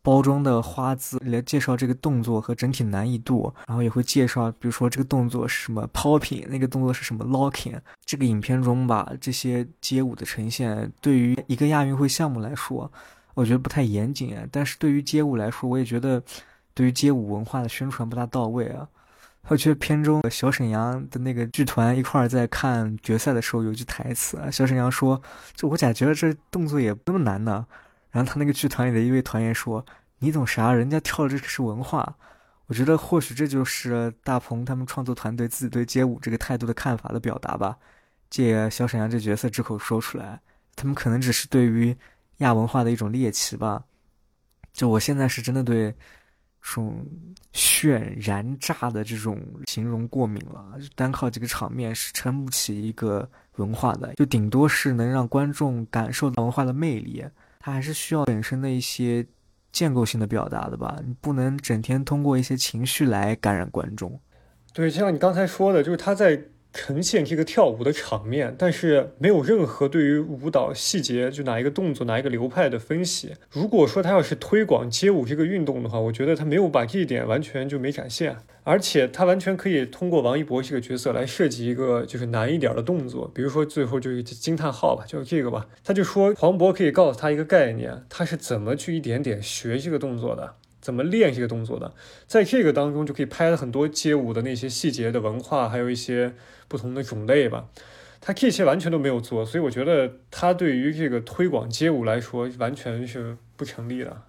[0.00, 7.78] 包装的花字来介绍这个动作和整体难易度，然后也会介绍，比如说这个动作是什么 popping，那个动作是什么 locking。
[8.04, 12.90] 这个影片中吧，这些街舞的呈现对于一个亚运会项目来说，
[13.34, 14.44] 我觉得不太严谨啊。
[14.50, 16.22] 但是对于街舞来说，我也觉得
[16.74, 18.88] 对于街舞文化的宣传不大到位啊。
[19.48, 25.20] 我觉得片中小沈阳的那个剧团一块儿在看决赛的时候，有句台词啊，小沈阳说
[25.56, 27.66] ：“就我咋觉得这动作也不那么难呢？”
[28.12, 29.84] 然后他那个剧团里的一位团员说
[30.20, 30.72] ：“你懂啥？
[30.72, 32.16] 人家跳的这个是文化。”
[32.66, 37.76] 我觉得或许这就是大鹏他们创作团队自己对街舞这个态度的看法的表达吧。
[38.30, 40.40] 借小沈阳这角色之口说出来，
[40.76, 41.94] 他们可能只是对于
[42.42, 43.84] 亚文化的一种猎奇吧。
[44.72, 45.94] 就我现在是真的对。
[46.64, 47.04] 这种
[47.52, 57.24] 炫燃炸的这种形容过敏了，就单靠这个场面是撑不起一个文化的，就顶多是能让观众感受到文化的魅力，
[57.58, 59.26] 它还是需要本身的一些
[59.72, 64.20] 建构性的表达的吧，你不能整天通过一些情绪来感染观众。
[64.72, 66.40] 对，就像你刚才说的，就是他在。
[66.72, 73.34] 呈现这个跳舞的场面，但是没有任何对于舞蹈细节，就哪一个动作、哪一个流派的分析。
[73.50, 90.54] 如果说他要是推广街舞这个运动的话，我觉得他没有把这一点完全就没展现，而且他完全可以通过王一博这个角色来设计一个就是难一点的动作，比如说最后就是惊叹号吧，就是这个吧，他就说黄渤可以告诉他一个概念，他是怎么去一点点学这个动作的。
[90.82, 91.94] 怎么练这个动作的？
[92.26, 96.34] 在这个当中就可以拍了很多街舞的那些细节的文化，还有一些
[96.66, 97.66] 不同的种类吧。
[98.20, 104.22] 他这些完全都没有做，所以我觉得他对于这个推广街舞来说完全是不成立的。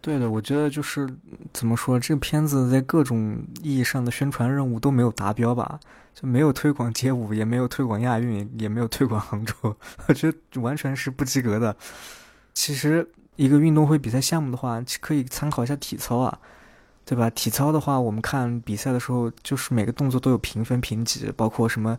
[0.00, 1.08] 对的，我觉得就是
[1.52, 5.80] 怎么说，这个片子在各种意义上的宣传任务都没有达标吧，
[6.14, 9.54] 就没有推广街舞，也没有推广亚运，也没有推广杭州，
[10.06, 11.76] 我觉得完全是不及格的。
[12.54, 13.10] 其实。
[13.36, 16.38] 一个运动会比赛项目的话，可以参考一下体操啊，
[17.04, 17.30] 对吧？
[17.30, 21.98] 体操的话，我们看比赛的时候，就是每个动作都有评分评级，包括什么。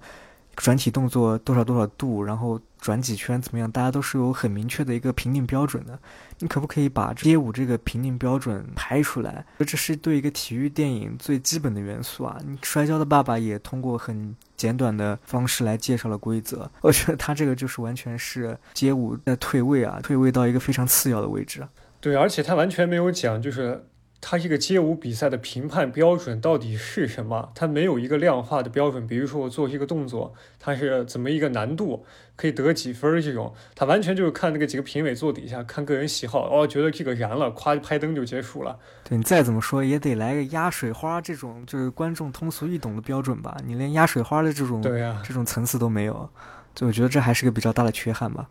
[0.56, 3.72] 转体动作多少多少度，然后转几圈怎么样？
[3.72, 5.98] 大家都是有很明确的一个评定标准的。
[6.40, 9.46] 你可不可以把街舞这个评定标准拍出来？
[9.60, 12.38] 这是对一个体育电影最基本的元素啊！
[12.46, 16.70] 你《摔跤的爸爸》也通过很简短的方式来介绍了规则。
[16.82, 21.68] 我觉得他这个就是完全是街舞在退位啊，退位到一个非常次要的位置。
[22.00, 23.84] 对，而且他完全没有讲，就是。
[24.20, 27.52] 他这个街舞比赛的评判标准到底是什么？
[27.54, 29.08] 它没有一个量化的标准。
[29.08, 32.04] 比如说我做这个动作，它是怎么一个难度，
[32.36, 38.78] 可以得几分这种，它完全就是看那个几个评委坐底下看个人喜好，哦，觉得这个燃了，咵拍灯就结束了。
[39.08, 43.56] 对你再怎么说也得来个压水花这种，就是观众通俗易懂的标准吧？
[43.66, 46.30] 你连压水花的这种对呀这种层次都没有，
[46.74, 48.50] 就我觉得这还是个比较大的缺憾吧。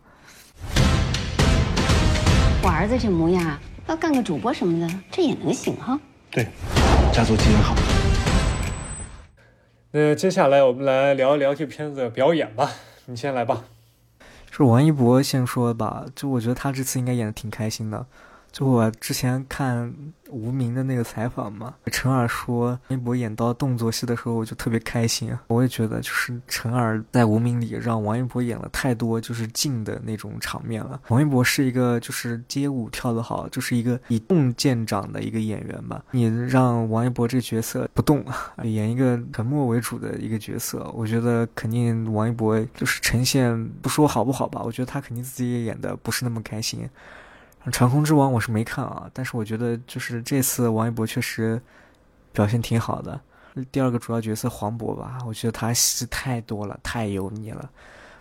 [2.63, 3.57] 我儿子这模样。
[3.87, 5.97] 要干个主播什么的，这也能行哈？
[6.29, 6.45] 对，
[7.13, 7.73] 家族基因好。
[9.91, 12.69] 那接下来我们来聊一聊这片子的表演吧，
[13.05, 13.63] 你先来吧。
[14.51, 18.05] 是王一博先说吧，就我觉得他这次应该演的挺开心的。
[18.51, 19.93] 就我之前看
[20.29, 25.35] 无名的那个采访嘛，陈耳说王一博演到动作戏的时候，我就特别开心。
[25.47, 30.99] 我也觉得，就是陈耳在无名里让王一博演了太多就是静的那种场面了。
[31.07, 36.03] 王一博是一个就是街舞跳得好，就是一个以动见长的一个演员吧。
[36.11, 38.25] 你让王一博这角色不动，
[38.63, 46.81] 演一个沉默为主的一个角色，我觉得肯定王一博就是呈现不说好不好吧，我觉得他肯定自己也演的不是那么开心。
[47.71, 51.61] 《长空之王》我是没看啊，但是我觉得就是这次王一博确实
[52.31, 53.19] 表现挺好的。
[53.71, 57.69] 第二个主要角色黄渤吧，我觉得他戏太多了，太油腻了。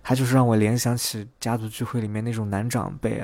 [0.02, 3.22] 他就是让我联想起家族聚会里面那种男长辈，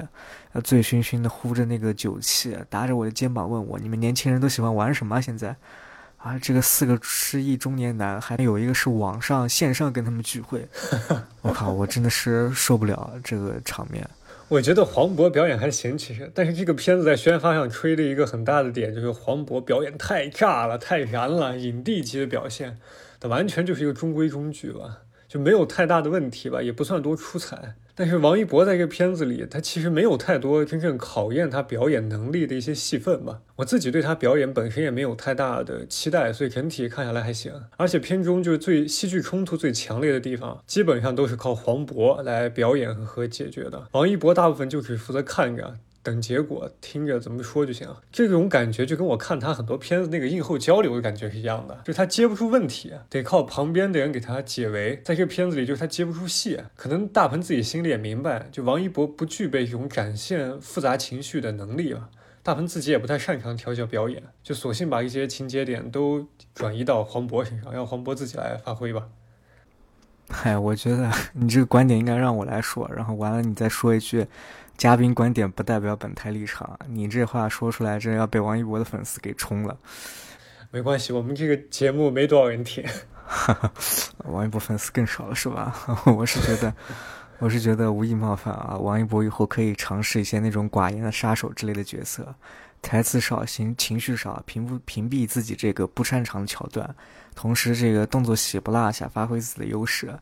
[0.53, 5.21] 呃，醉醺醺的呼着那个酒气，搭着我的肩膀问我：“你们年轻人都喜欢玩什么？
[5.23, 5.55] 现在？”
[6.19, 10.69] 啊，这个四个失忆中年男，还有一个是网上线上跟他们聚会。
[11.43, 14.09] 我靠，我真的是受不了这个场面。
[14.53, 22.77] 我觉得黄渤表演还行，其实，但是这个片子在宣发上吹的一个很大的点就是黄渤表演太炸了，太燃了，影帝级的表现，
[23.19, 25.05] 他完全就是一个中规中矩吧。
[25.33, 27.75] 就没有太大的问题吧，也不算多出彩。
[27.95, 33.41] 但是王一博在这片子里，他其实没有太多真正考验他表演能力的一些戏份吧。
[33.57, 37.51] 我自己对他表演本身也没有太大的期待，所以整体看下来还行。
[37.79, 43.89] 而且片中就是最戏剧冲突最强烈的地方，基本上都是靠黄渤来表演和解决的。
[43.93, 45.77] 王一博大部分就只负责看着。
[46.03, 47.89] 等结果，听着怎么说就行。
[48.11, 55.01] 这种感觉就跟我看他很多片子那个映后交流的感觉是一样的，就他接不出问题，得靠旁边的人给他解围。
[55.05, 62.11] 在这片子里，就是他接不出戏，可能大鹏自己心里也明白，就王一博不具备这种展现复杂情绪的能力了。
[62.43, 69.07] 大鹏自己也不太擅长调教表演，就索性把一些情节点都转移到黄渤身上，让黄渤自己来发挥吧。
[70.33, 74.27] 嗨， 我觉得你这个观点应该让我来说，然后完了你再说一句。
[74.79, 79.77] 嘉宾观点不代表本台立场，你这话说出来，真要被王一博的粉丝给冲了。
[80.71, 82.83] 没关系，我们这个节目没多少人听，
[84.25, 85.77] 王一博粉丝更少了是吧？
[86.17, 86.75] 我是觉得，
[87.39, 88.77] 我是觉得无意冒犯啊。
[88.77, 92.35] 王一博以后可以尝试一些那种寡言的杀手之类的角色，
[92.83, 96.95] 台词少，情情绪少，屏不屏蔽自己这个不擅长的桥段，
[97.35, 100.13] 同时这个动作戏不落下，发挥自己的优势，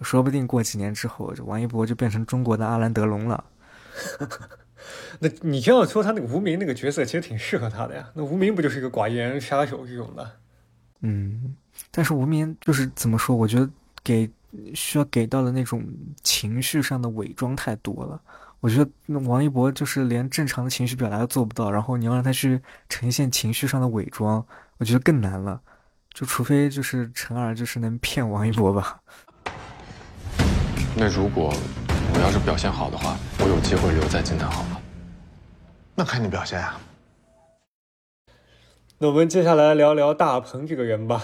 [0.00, 3.44] 说不定过几年之后，王一博就变成中国的阿兰德龙了。
[5.18, 8.08] 那你这样说，他那个无名那个角色其实挺适合他的呀。
[8.14, 10.30] 那无名不就是一个寡言杀手这种的？
[11.00, 11.56] 嗯，
[11.90, 13.34] 但是无名就是怎么说？
[13.34, 13.68] 我觉得
[14.02, 14.30] 给
[14.74, 15.84] 需要给到的那种
[16.22, 18.20] 情绪上的伪装太多了。
[18.64, 24.42] 我觉得那王一博就是连正常的情绪表达都做不到，然后你要让他去呈现情绪上的伪装，
[24.78, 25.60] 我觉得更难了。
[26.14, 28.98] 就除非就是陈二就是能骗王一博吧。
[30.96, 31.52] 那如果？
[32.14, 34.80] 我要是表现好的话，我有机会留在金坛，好吗？
[35.94, 36.80] 那看你表现啊。
[38.96, 41.22] 那我们接下来聊聊大鹏这个人吧。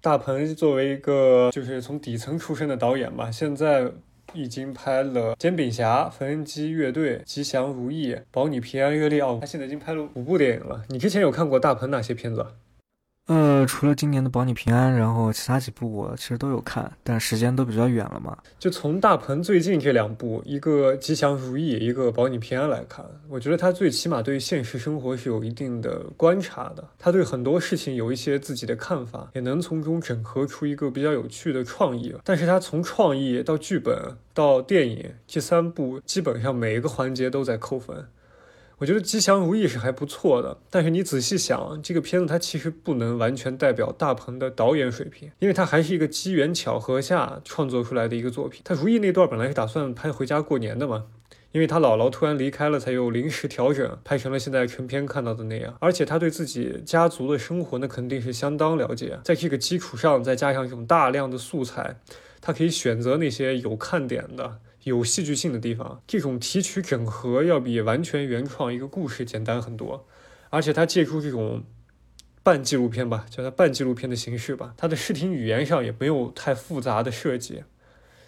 [0.00, 3.92] 大鹏作为一个就是从底层出身的导演吧，现在
[4.34, 10.84] 已经拍了《煎饼侠》《缝纫机乐队》《吉祥如意》《保你平安》《月历》哦，他现在已经拍了五部电影了。
[10.88, 12.46] 你之前有看过大鹏哪些片子？
[13.28, 18.34] 呃，除了今年的《保你平安》，然后其他几部我其实都有看，但时间都比较远了嘛。
[18.58, 32.14] 就从大鹏最近这两部，一个《吉祥如意》，一个《保你平安》来看，我觉得他最起码对现实生活是有一定的观察的，他对很多事情有一些自己的看法，也能从中整合出一个比较有趣的创意。
[32.24, 38.06] 但是他从创意到剧本到电影这三部，基本上每一个环节都在扣分。
[38.78, 48.60] 我觉得《吉祥如意》是还不错的，但是你仔细想，这个片子它其实不能完全代表大鹏的导演水平，因为它还是一个机缘巧合下创作出来的一个作品。
[48.64, 51.06] 他如意那段本来是打算拍回家过年的嘛，
[51.50, 55.76] 因为他姥姥突然离开了，才有临时调整，拍成了现在成片看到的那样。
[55.80, 61.96] 而且他对自己家族的生活那肯定是相当了解，在这个基础上再加上这种大量的素材，
[62.40, 64.58] 他可以选择那些有看点的。
[64.84, 70.06] 有戏剧性的地方，这种提取整合要比完全原创一个故事简单很多，
[70.50, 71.64] 而且它借助这种
[72.42, 77.64] 半纪录片吧，叫它半纪录片的形式吧，它的视听语言上也没有太复杂的设计，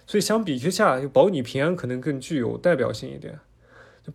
[0.06, 3.38] 所以相比之下，保你平安可能更具有代表性一点。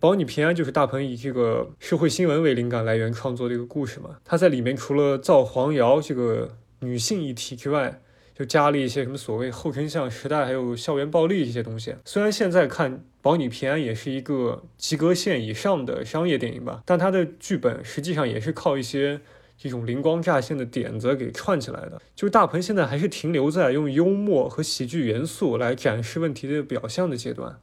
[0.00, 8.02] 保你平安就是大鹏以这个社会新闻为灵感来源创作的一个故事嘛，它在里面除了造黄谣这个女性议题之外，
[8.38, 11.94] 就加了一些什么所谓后真相时代，还有校园暴力这些东西。
[12.04, 19.22] 虽然现在看《保你平安》也是一个及格线以上的商业电影吧，但它的剧本实际上也是靠一些
[19.56, 22.02] 这种灵光乍现的点子给串起来的。
[22.14, 27.58] 就是大鹏现在还是停留在用幽默和喜剧元素来展示问题的表象的阶段，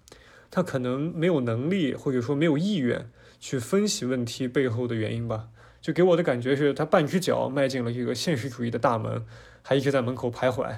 [0.49, 5.49] 他可能没有能力或者说没有意愿去分析问题背后的原因吧。
[5.79, 9.23] 就给我的感觉是他半只脚迈进了这个现实主义的大门。
[9.63, 10.71] 还一直在门口徘徊。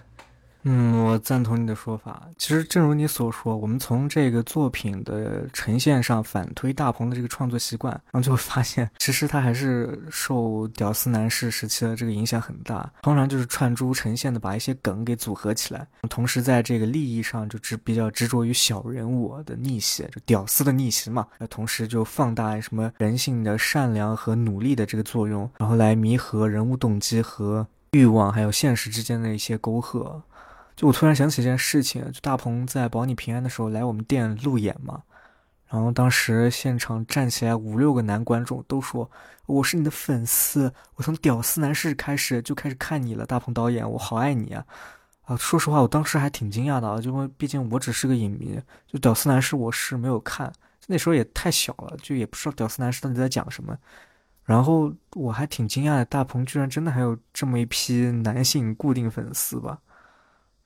[0.68, 2.28] 嗯，我赞同你的说法。
[2.40, 12.92] 其实，正如你所说，我们从这个作品的呈现上反推大鹏的这个创作习惯，然后就会发现，其实他还是受屌丝男士时期的这个影响很大。
[13.04, 21.28] 通常就是串珠呈现的，把一些梗给组合起来，同时在这个利益上就执比较执着于小人物的逆袭，就屌丝的逆袭嘛。
[21.38, 27.68] 那同时就放大什么人性的善良和努力的这个作用，然后来弥合人物动机和。
[27.96, 30.22] 欲望还有现实之间的一些沟壑，
[30.76, 35.04] 就我突然想起一件事情，就大鹏在保你平安的时候来我们店路演嘛，
[35.70, 39.10] 然后当时现场站起来五六个男观众，都说
[39.46, 44.66] 我是你的粉丝，我从屌丝男士开始就开始看你了，大鹏导演，我好爱你啊！
[45.22, 50.52] 啊，说实话，我当时还挺惊讶的啊，因为毕竟我只是个影迷，就屌丝男士我是没有看，
[50.88, 53.78] 那时候也太小了，就也不知道屌丝男士到底在讲什么。
[54.46, 59.80] 然后我还挺惊讶的，大鹏居然真的还有这么一批男性固定粉丝吧。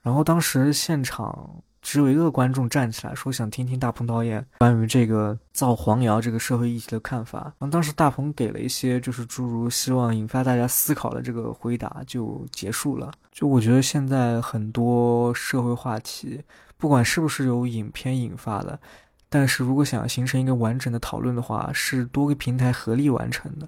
[0.01, 1.63] 然后当时现场。
[1.81, 7.43] 只有一个观众站起来说想听听大鹏导演关于这个造黄谣这个社会议题的看法。
[7.57, 13.09] 然后当时大鹏给了一些就是诸如希望引发大家思考的这个回答就结束了。
[13.31, 16.43] 就我觉得现在很多社会话题，
[16.77, 18.77] 不管是不是由影片引发的，
[19.29, 23.67] 但是如果想要形成一个完整的讨论的话，是多个平台合力完成的。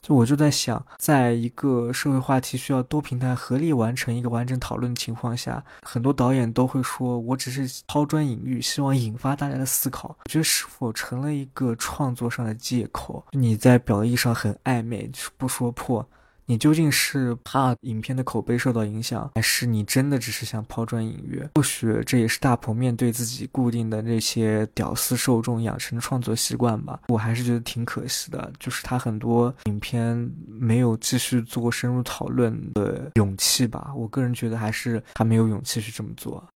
[0.00, 13.24] 就我就在想，在一个社会话题需要多平台合力完成一个完整讨论的情况下，很多导演都会说：“我只是抛砖引玉，希望引发大家的思考。”我觉得是否成了一个创作上的借口？
[13.30, 16.06] 你在表意上很暧昧，不说破。
[16.46, 21.42] 你究竟是怕影片的口碑受到影响，还是你真的只是想抛砖引玉？
[21.54, 27.00] 或许这也是大鹏面对自己固定的那些屌丝受众养成的创作习惯吧。
[27.08, 33.94] 我还是觉得挺可惜的，就是他很多影片没有继续做深入讨论的勇气吧。
[33.96, 36.46] 我个人觉得还是他没有勇气去这么做。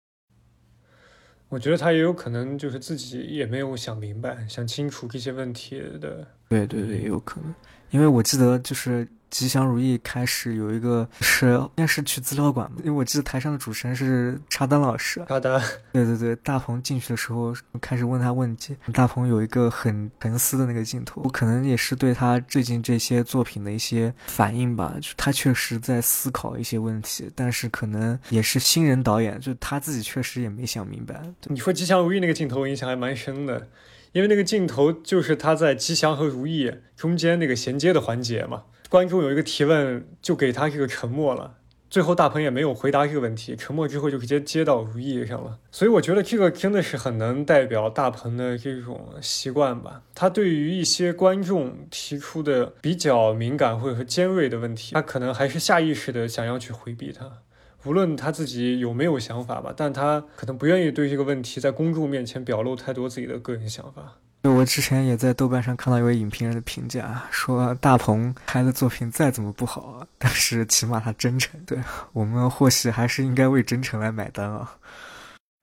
[1.48, 6.28] 我觉得他也有可能就是自己也没有想明白、想清楚这些问题的。
[6.50, 7.54] 对对对，也有可能，
[7.88, 9.08] 因为我记得就是。
[9.30, 15.22] 吉祥如意开始有一个是应该是去资料馆因为我记得台上的主持人是查丹老师。
[15.28, 15.60] 查丹，
[15.92, 24.94] 对对对，大鹏进去的时候开始问他问题，大鹏有一个很沉思的那个镜头，我可能也是对他最近这些作品的一些反应吧。
[25.00, 31.22] 就他确实在思考一些问题，但是可能也是新人导演，就他自己确实也没想明白。
[31.44, 33.68] 你说吉祥如意那个镜头我印象还蛮深的，
[34.12, 38.62] 因为那个镜头就是他在吉祥和如意中间那个衔接的环节嘛。
[38.88, 41.56] 观众有一个提问，就给他这个沉默了。
[41.90, 45.58] 最后大鹏也没有回答这个问题，沉默之后就直接接到如意上了。
[45.70, 50.02] 所以我觉得这个真的是很能代表大鹏的这种习惯吧。
[50.14, 57.30] 他对于一些观众提出的比较敏感或者说尖锐的问题，他可能还是下意识的想要去回避它，
[57.84, 64.18] 无论他自己有没有想法吧，但他可能不愿意对这个问题在公众面前表露太多自己的个人想法。
[64.42, 71.60] 我之前也在豆瓣上看到一位影评人的评价，说大鹏拍的作品再怎么不好， 但是起码他真诚。
[71.66, 71.78] 对
[72.12, 74.76] 我们或许还是应该为真诚来买单啊。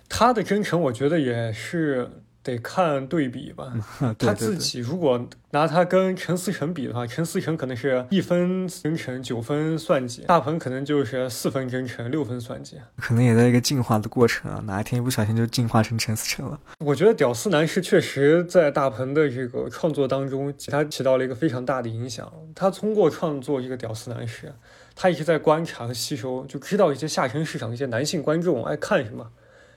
[0.07, 2.09] 他的真诚，我觉得也是。
[2.45, 3.73] 得看对比吧，
[4.19, 16.59] 他自己如果拿他跟陈思诚比的话，陈思诚可能是一分真诚九分算计，大鹏可能就是四分真诚六分算计，可能也在一个进化的过程啊，哪一天一不小心就进化成陈思诚了。
[16.77, 22.31] 我觉得屌丝男士确实在大鹏的这个创作当中，他起到了一个非常大的影响。
[22.53, 24.53] 他通过创作这个屌丝男士，
[24.95, 29.31] 他一直在观察和吸收，就知道一些下沉市场一些男性观众爱看什么。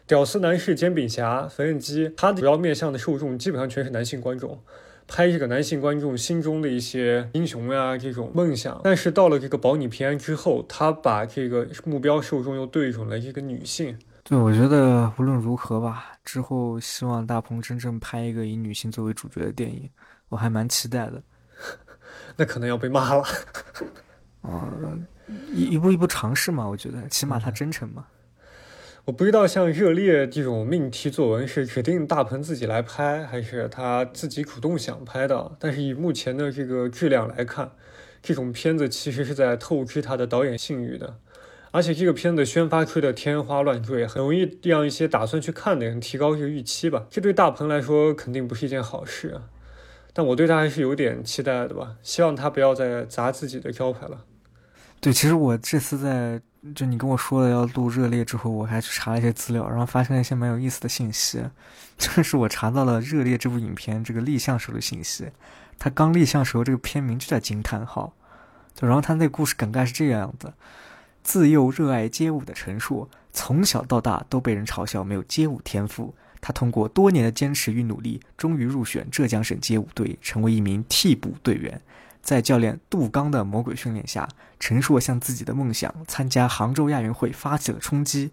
[0.08, 4.58] 屌丝男士、煎饼侠、缝纫机，他主要面向的受众基本上全是男性观众，
[5.06, 8.80] 拍这个男性观众心中的一些英雄呀这种梦想。
[8.82, 13.98] 但是到了这个保你平安之后，他把这个目标受众又对准了一个女性。
[14.24, 19.90] 对，我觉得无论如何吧，之后希望大鹏真正拍一个以女性作为主角的电影，
[20.30, 21.22] 我还蛮期待的。
[22.34, 23.22] 那可能要被骂了。
[24.40, 24.72] 啊，
[25.52, 28.06] 一一步一步尝试嘛，我觉得起码他真诚嘛。
[29.08, 35.56] 我不知道像《热烈》这种命题作文是指定大鹏自己来拍，还是他自己主动想拍的。
[35.58, 37.72] 但是以目前的这个质量来看，
[38.20, 41.16] 这种片子其实是在透支他的导演信誉的。
[41.70, 47.06] 而且这个片子宣发吹得天花乱坠，很容易让一些打算去看的人提高这个预期吧。
[47.08, 49.48] 这对大鹏来说肯定不是一件好事啊。
[50.12, 54.26] 但我对他还是有点期待的吧，希望他不要再砸自己的招牌了。
[55.00, 56.42] 对，其实我这次在。
[56.74, 61.42] 就你跟我说了要录热烈之后，我还去查了一些资料，然后发现了一些蛮有意思的信息。
[61.96, 65.28] 就是我查到了《热烈》这部影片这个立项时候的信息，
[65.78, 68.12] 他刚立项时候这个片名就叫惊叹号。
[68.74, 70.54] 就然后他那故事梗概是这样的：
[71.22, 76.14] 自幼热爱街舞的陈硕，从小到大都被人嘲笑没有街舞天赋。
[76.40, 81.80] 他通过多年的坚持与努力，终于入选浙江省街舞队，成为一名替补队员。
[82.28, 84.28] 在教练杜刚的魔鬼训练下，
[84.60, 88.32] 陈硕向自己的梦想参加杭州亚运会发起了冲击。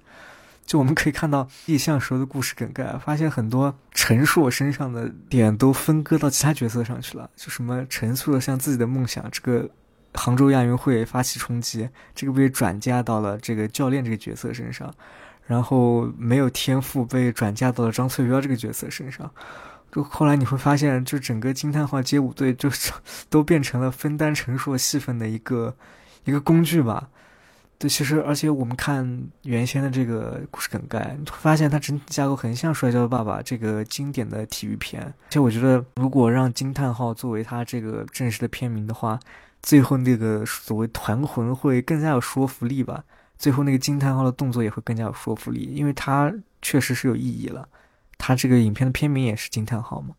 [0.65, 7.29] 就我们可以看到立项时候的故事梗概，发现很多陈硕身上的点都分割到其他角色上去了。
[7.37, 9.69] 就什么陈硕向自己的梦想，这个
[10.13, 14.93] 杭州亚运会发起冲击，这个被转嫁到了这个教练这个角色身上，
[15.45, 19.31] 然后没有天赋被转嫁到了张翠标这个角色身上。
[19.95, 22.91] 就后来你会发现，就整个惊叹号街舞队就是
[23.31, 25.73] 都变成了分担陈硕戏份的一个
[26.25, 27.07] 一个工具吧。
[27.77, 35.01] 对，其实而且我们看原先的这个故事梗概，你会发现它整体架构很像《摔跤的爸爸》这个经典的体育片。
[35.01, 39.17] 而且我觉得，如果让惊叹号作为它这个正式的片名的话，
[39.61, 43.01] 最后那个所谓团魂会更加有说服力吧。
[43.37, 47.65] 最后那个惊叹号的动作也会更加有说服力，因为它确实是有意义了。
[48.27, 50.15] 它这个影片的片名也是惊叹号嘛，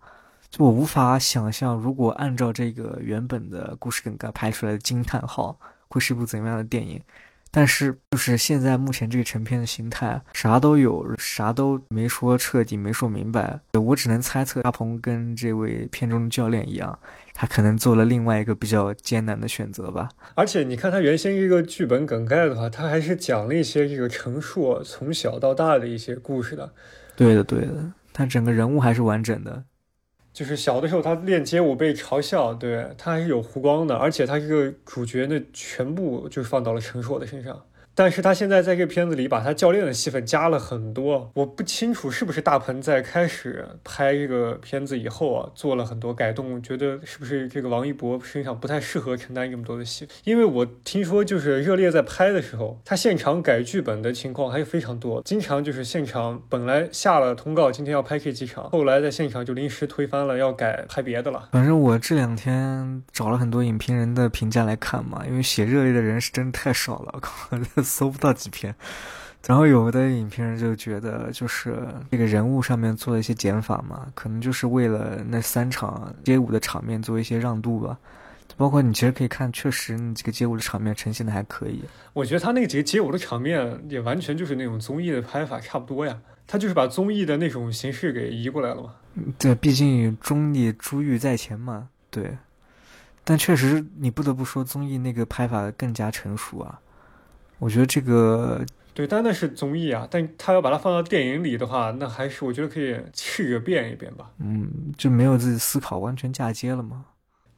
[0.48, 7.02] 就我无法想象，如果按照这个原本的故事梗概拍出来的惊叹号，会是一部怎么样的电影。
[7.50, 13.59] 但是，就是现在目前这个成片的形态，啥都有，啥都没说彻底，没说明白。
[13.72, 16.96] 我只能猜测，阿鹏跟这位片中的教练一样，
[17.34, 20.09] 他可能做了另外一个比较艰难的选择吧。
[20.36, 26.72] 而且，你看他原先一个剧本梗概的话，他还是讲了一些这个陈硕从小到大的一些故事的。
[27.17, 29.64] 对的，对的，他整个人物还是完整的。
[30.33, 37.59] 就是小的时候他练街舞被嘲笑，对他还是有弧光的，而且他这个主角呢，全部就放到了陈硕的身上。
[37.97, 50.07] 但是他现在在这片子里把他教练的戏份加了很多，我不清楚是不是大鹏在开始拍这个片子以后啊做了很多改动，觉得是不是这个王一博身上不太适合承担这么多的戏？
[50.24, 61.49] 因为我听说就是热烈在拍的时候，他现场改剧本的情况还是非常多，经常就是现场本来下了通告今天要拍这几场，后来在现场就临时推翻了，要改拍别的了。
[61.53, 67.18] 反正我这两天找了很多影评人的评价来看嘛，因为写热烈的人是真的太少了，
[67.87, 68.74] 搜不到几篇，
[69.47, 77.97] 然后有的影评人就觉得，就是这个人物上面做了一些减法嘛，可能就是为了那三场街舞的场面做一些让渡吧。
[78.57, 81.82] 包括你其实可以看，确实你这个街舞的场面呈现的还可以。
[82.14, 88.95] 我觉得他那几个街舞的场面也完全就是那种综艺的拍法差不多呀，他就是把综艺的那种形式给移过来了嘛。
[89.39, 91.89] 对，毕竟综艺珠玉在前嘛。
[92.09, 92.39] 对，
[93.24, 96.80] 但确实你不得不说，综艺那个拍法更加成熟啊。
[97.59, 104.30] 我觉得这个对，但那是综艺啊，但他要把它放到电影里的话，那还是我觉得可以试着变一变吧。
[104.38, 107.07] 嗯，就没有自己思考，完全嫁接了吗？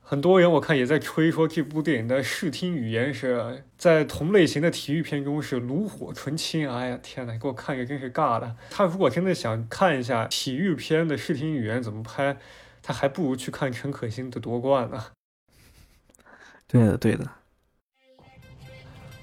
[0.01, 6.67] 很多人我看也在吹说这部电影的视听语言是在同类型的体育片中是炉火纯青。
[6.69, 8.57] 哎呀，天呐，给我看着真是尬的。
[8.71, 12.39] 他如果真的想看一下体育片的视听语言怎么拍，
[12.83, 15.05] 他还不如去看陈可辛的夺冠呢。
[16.67, 17.31] 对的，对的。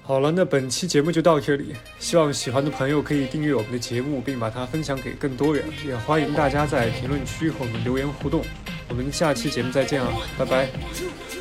[0.06, 1.74] 好了，那本期节目就到这里。
[1.98, 5.64] 希望喜欢的朋友可以订阅我们的节目，并把它分享给更多人。
[5.84, 8.44] 也欢迎大家在评论区和我们留言互动。
[8.88, 10.68] 我们下期节目再见啊，拜拜。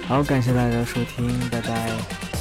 [0.07, 2.34] 好，感谢大家收听，拜拜。